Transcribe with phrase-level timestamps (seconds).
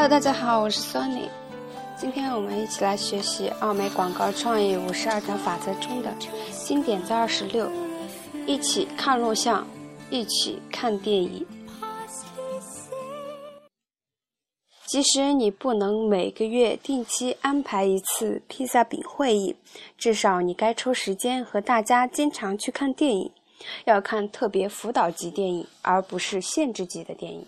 [0.00, 1.28] Hello，大家好，我是 Sony。
[1.96, 6.14] 今天我们一起来学习奥美广告创意五十二条法则中的
[6.52, 7.68] 经典在二十六，
[8.46, 9.66] 一起看录像，
[10.08, 11.44] 一起看电影。
[14.86, 19.56] 即使你不能每个月定期安排一次披萨饼会议，
[19.98, 23.32] 至少你该抽时间和大家经常去看电影，
[23.84, 27.44] 要看特别辅导级电影，而不是限制级的电影。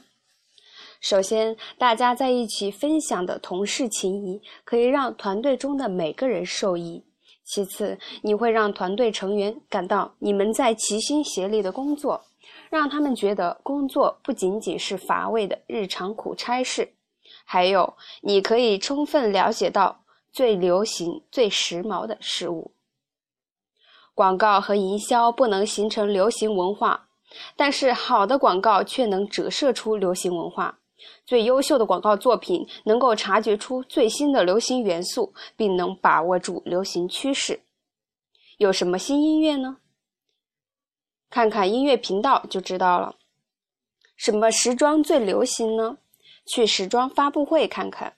[1.00, 7.02] 首先，大家在一起分享的同事情谊可以让团队中的每个人受益。
[7.42, 12.22] 其次，你会让团队成员感到你们在齐心协力的工作，
[12.68, 16.92] 让他们觉得工作不仅仅是乏味的日常苦差事。
[17.44, 22.72] 还有，你可以充分了解到最流行、最时髦的事物。
[24.14, 27.08] 广告和营销不能形成流行文化，
[27.56, 30.79] 但是好的广告却能折射出流行文化。
[31.24, 37.60] 最优秀的广告作品能够察觉出最新的流行元素，并能把握住流行趋势。
[38.58, 39.78] 有什么新音乐呢？
[41.30, 43.16] 看看音乐频道就知道了。
[44.16, 45.98] 什么时装最流行呢？
[46.46, 48.14] 去时装发布会看看。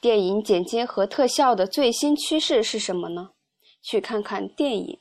[0.00, 3.30] 电影剪接和特效的最新趋势是什么呢？
[3.80, 4.98] 去看看电影。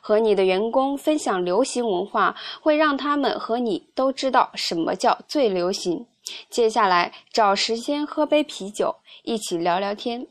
[0.00, 6.06] 和你的员工分享流行文化，会让他们和你都知道什么叫最流行。
[6.50, 10.26] 接下来找时间喝杯啤酒，一起聊聊天。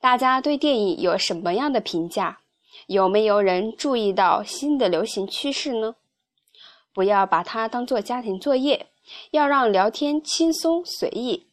[0.00, 2.38] 大家对电影有什么样的评价？
[2.86, 5.96] 有没有人注意到新的流行趋势呢？
[6.94, 8.86] 不要把它当做家庭作业，
[9.32, 11.48] 要让聊天轻松随意。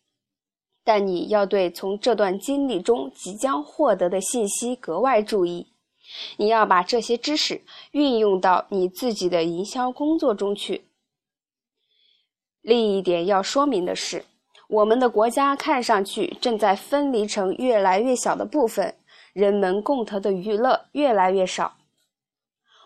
[0.84, 5.68] 但你要对从这段经历中即将获得的信息格外注意。
[6.38, 10.86] 你要把这些知识运用到你自己的营销工作中去。
[12.66, 14.26] 另一点要说明的是，
[14.68, 18.96] 我们的国家看上去正在分离成越来越小的部分，
[19.34, 21.76] 人们共同的娱乐越来越少。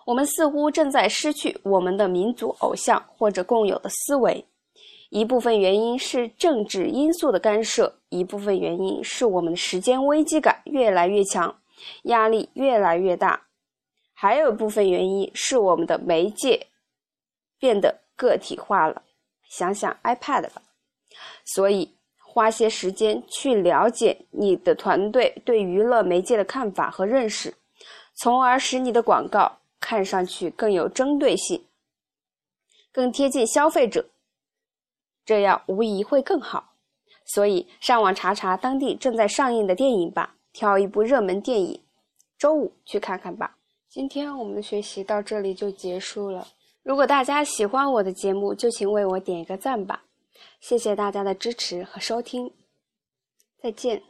[0.06, 4.46] 我们似乎正在失去我们的民族偶像或者共有的思维。
[5.12, 11.56] 一部分原因是政治因素的干涉，一部分原因是我们的时间危机感越来越强，
[12.04, 13.44] 压力越来越大，
[14.14, 16.68] 还有一部分原因是我们的媒介
[17.58, 19.04] 变得个体化了。
[19.50, 20.62] 想想 iPad 吧，
[21.44, 27.54] 所以花些时间去了解你的团队对娱乐媒介的看法和认识，
[28.16, 31.66] 从而使你的广告看上去更有针对性，
[32.92, 34.06] 更贴近消费者，
[35.26, 36.76] 这样无疑会更好。
[37.26, 41.84] 所以上网查查当地正在上映的电影吧，挑一部热门电影，
[42.38, 43.56] 周五去看看吧。
[43.88, 46.48] 今天我们的学习到这里就结束了。
[46.84, 50.04] 如果大家喜欢我的节目，就请为我点一个赞吧，
[50.60, 52.52] 谢谢大家的支持和收听，
[53.62, 54.09] 再见。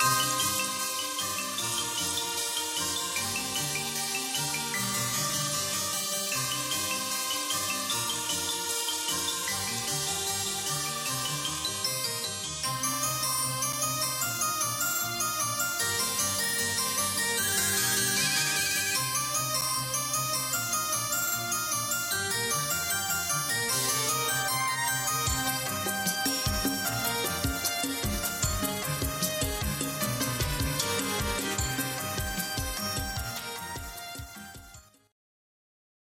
[0.00, 0.37] you